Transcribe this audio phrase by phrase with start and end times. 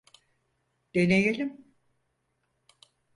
[0.95, 1.69] Deneyelim.